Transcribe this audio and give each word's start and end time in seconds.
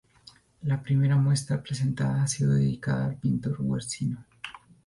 La 0.63 0.81
primera 0.81 1.15
muestra 1.15 1.61
presentada 1.61 2.23
ha 2.23 2.27
sido 2.27 2.55
dedicada 2.55 3.05
al 3.05 3.17
pintor 3.17 3.57
Guercino. 3.59 4.25